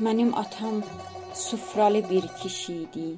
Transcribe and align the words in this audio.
Mənim 0.00 0.34
atam 0.34 0.82
sufralı 1.34 2.10
bir 2.10 2.28
kişi 2.42 2.72
idi. 2.74 3.16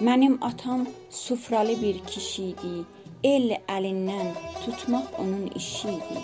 Mənim 0.00 0.38
atam 0.44 0.86
sufralı 1.10 1.82
bir 1.82 1.98
kişi 1.98 2.42
idi. 2.42 2.74
El 3.24 3.56
əlindən 3.68 4.28
tutmaq 4.64 5.06
onun 5.18 5.46
işi 5.56 5.88
idi. 5.88 6.20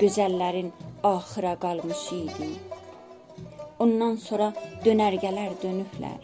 Gözəllərin 0.00 0.70
axıra 1.02 1.56
qalmış 1.64 2.04
idi. 2.12 2.50
Ondan 3.78 4.14
sonra 4.16 4.52
dönərgələr 4.84 5.58
dönüblər. 5.64 6.20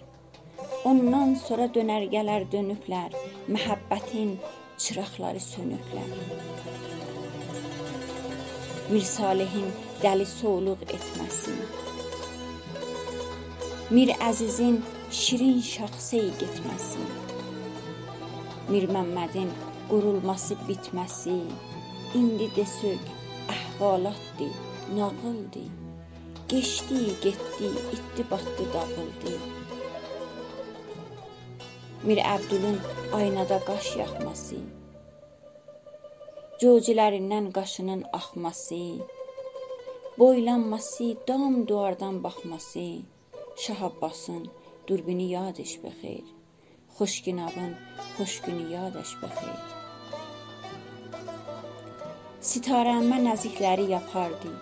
Ondan 0.84 1.34
sonra 1.34 1.66
dönərgələr 1.78 2.46
dönüblər. 2.54 3.18
Məhəbbətin 3.50 4.36
çıraqları 4.78 5.42
sönüblər. 5.42 6.14
Mir 8.90 9.02
Salihin 9.02 9.68
dəli 10.02 10.26
soğuluq 10.36 10.86
etməsin. 10.86 11.95
Mir 13.86 14.10
Əzizin 14.18 14.80
şirin 15.14 15.60
şaxsey 15.62 16.24
getməsin. 16.40 17.04
Mir 18.66 18.88
Məmmədin 18.90 19.52
qurulması 19.86 20.56
bitməsi 20.66 21.36
indi 22.18 22.48
desök 22.56 23.12
əhvalatdır, 23.54 24.58
nağıldır. 24.96 25.70
Geçdi, 26.48 26.98
getdi, 27.22 27.70
itdi, 27.94 28.26
batdı, 28.30 28.66
dağıldı. 28.74 29.38
Mir 32.02 32.18
Əbdülün 32.34 32.82
aynada 33.14 33.62
qaş 33.70 33.96
yaxması, 34.02 34.58
Cocilərindən 36.60 37.52
qaşının 37.52 38.02
axması, 38.12 38.84
boylanması, 40.18 41.14
dam 41.28 41.68
duvardan 41.68 42.24
baxması, 42.24 42.88
Şah 43.58 43.82
Abbasın 43.82 44.48
durbini 44.88 45.30
yad 45.30 45.56
eş 45.56 45.84
bexeyr, 45.84 46.24
Xoşginabın 46.98 47.72
xoş 48.16 48.40
günü 48.40 48.72
yad 48.72 48.94
eş 48.94 49.12
bexeyr. 49.22 49.62
Sitarə 52.48 52.92
əmmə 53.00 53.22
nəzikləri 53.28 53.86
yapardı. 53.94 54.52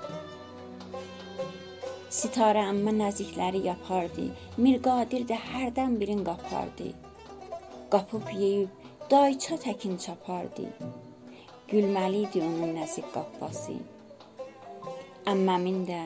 Sitarə 2.20 2.62
əmmə 2.70 2.94
nəzikləri 3.00 3.64
yapardı. 3.66 4.28
Mir 4.62 4.78
Qadir 4.86 5.26
də 5.26 5.40
hərdən 5.50 5.98
birin 6.00 6.24
qapardı. 6.30 6.88
Qapıb 7.90 8.30
yeyib 8.38 8.70
dayça 9.10 9.58
təkin 9.66 9.98
çapardı. 10.06 10.70
Gülməli 11.68 12.26
idi 12.28 12.46
onun 12.46 12.78
nəzik 12.78 13.10
qappası. 13.18 13.80
Əmməmin 15.26 15.86
də 15.90 16.02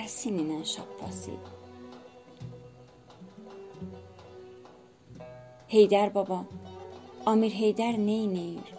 ərsin 0.00 0.40
ilə 0.40 0.64
şappası. 0.76 1.59
Heydər 5.70 6.10
baba, 6.10 6.40
Amir 7.30 7.52
Heydər 7.54 7.94
neynir? 7.94 8.70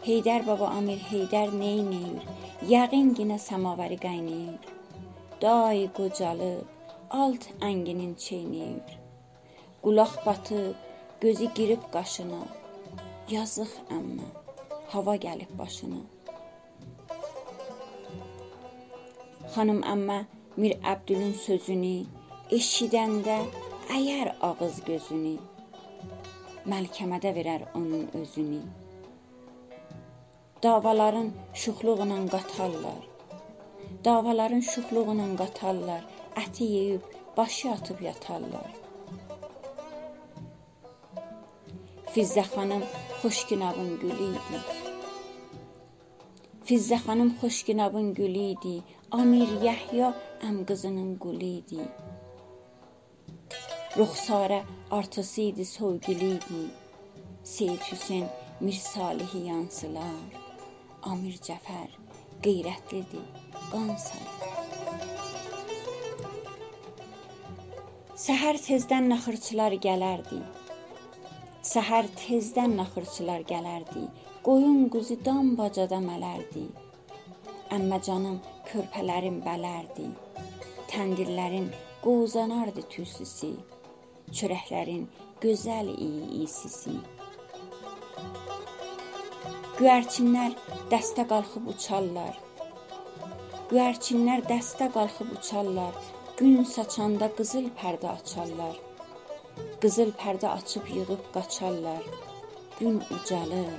Heydər 0.00 0.46
baba, 0.46 0.70
Amir 0.78 1.02
Heydər 1.10 1.50
neynir? 1.52 2.22
Yəqin 2.70 3.10
yenə 3.18 3.36
səmavari 3.36 3.98
qaynayır. 4.00 4.70
Day 5.42 5.82
qocalıb, 5.98 6.64
alt 7.10 7.50
ənginin 7.68 8.14
çeynir. 8.16 8.96
Qulaq 9.84 10.16
batıb, 10.24 10.72
gözü 11.20 11.50
girib 11.60 11.84
qaşına. 11.92 12.40
Yazıq 13.34 13.76
əmmə 13.98 14.32
hava 14.96 15.18
gəlib 15.28 15.52
başına. 15.60 16.00
Xanım 19.52 19.84
əmmə 19.84 20.20
Mir 20.56 20.80
Əbdülün 20.80 21.36
sözünü 21.44 21.94
eşidəndə 22.56 23.40
əyər 24.00 24.36
ağız 24.40 24.84
gözünü 24.88 25.36
Məlkəmədə 26.70 27.30
verər 27.36 27.62
onun 27.78 28.04
özünü. 28.20 28.60
Davaların 30.62 31.30
şuxluğuna 31.62 32.18
qatarlar. 32.34 33.02
Davaların 34.04 34.62
şuxluğuna 34.72 35.26
qatarlar. 35.40 36.02
Əti 36.42 36.64
yeyib 36.76 37.02
başı 37.36 37.70
atıb 37.76 38.02
yatarlar. 38.08 38.70
Fizzə 42.12 42.44
xanım 42.52 42.84
xoşginabın 43.20 43.90
gülü 44.02 44.28
idi. 44.36 44.58
Fizzə 46.66 46.98
xanım 47.04 47.30
xoşginabın 47.40 48.14
gülü 48.18 48.44
idi. 48.54 48.76
Amir 49.20 49.50
Yəhya 49.66 50.08
əm 50.48 50.56
qızının 50.68 51.10
qulu 51.22 51.50
idi. 51.60 51.82
Ruxsarə 53.96 54.62
artısı 54.90 55.40
idi, 55.40 55.64
sevgili 55.64 56.30
idi. 56.34 56.62
Seyid 57.44 57.80
Hüseyn 57.92 58.26
Mir 58.60 58.72
Salihi 58.72 59.38
yansılar. 59.38 60.36
Amir 61.02 61.34
Cəfər 61.46 61.96
qeyrətlidir, 62.44 63.24
qan 63.72 63.90
salar. 63.98 64.36
Səhər 68.26 68.60
tezdən 68.62 69.10
naxırçılar 69.10 69.74
gələrdi. 69.88 70.38
Səhər 71.72 72.12
tezdən 72.22 72.78
naxırçılar 72.78 73.42
gələrdi. 73.50 74.04
Qoyun 74.46 74.86
quzu 74.94 75.18
dam 75.24 75.56
bacada 75.58 75.98
mələrdi. 76.06 76.68
Əmməcanım 77.74 78.38
körpələrin 78.70 79.42
bələrdi. 79.42 80.06
Təndirlərin 80.94 81.72
qozanardı 82.06 82.86
tüsüsü. 82.94 83.52
Çörəklərin 84.30 85.06
gözəl 85.42 85.88
iyi 85.90 86.44
isisi. 86.44 86.92
Göyərçinlər 89.78 90.54
dəstə 90.92 91.24
qalxıb 91.32 91.66
uçarlar. 91.72 92.36
Göyərçinlər 93.72 94.44
dəstə 94.50 94.86
qalxıb 94.94 95.32
uçarlar. 95.38 95.96
Gün 96.38 96.62
saçanda 96.74 97.26
qızıl 97.38 97.66
pərdə 97.80 98.12
açarlar. 98.12 98.76
Qızıl 99.82 100.12
pərdə 100.20 100.52
açıb 100.52 100.86
yığıb 100.94 101.26
qaçarlar. 101.34 102.06
Gün 102.78 103.02
ucalır, 103.16 103.72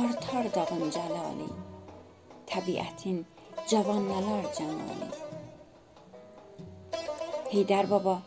artar 0.00 0.50
dağın 0.54 0.92
cəlali. 0.98 1.48
Təbiətin 2.50 3.22
cavanlalar 3.70 4.50
cəmali. 4.58 5.08
Heydər 7.54 7.88
baba 7.90 8.18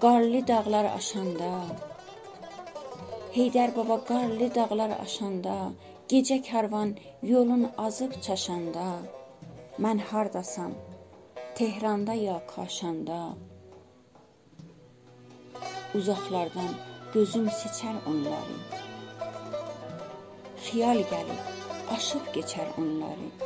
qarlı 0.00 0.40
dağlar 0.48 0.86
aşanda 0.98 1.50
Heydər 3.36 3.70
baba 3.76 3.96
qarlı 4.10 4.48
dağlar 4.54 4.92
aşanda 5.04 5.56
Gecə 6.12 6.38
karvan 6.50 6.90
yolun 7.22 7.64
azıb 7.86 8.12
çaşanda 8.26 8.86
Mən 9.78 9.98
hardasam 10.10 10.72
Tehranda 11.54 12.14
ya 12.14 12.38
Kaşanda 12.54 13.20
Uzaqlardan 15.94 16.72
gözüm 17.14 17.46
seçər 17.48 17.96
onları. 18.10 18.56
Xiyal 20.66 21.00
gəlib 21.12 21.92
aşıb 21.96 22.32
keçər 22.34 22.74
onları. 22.80 23.45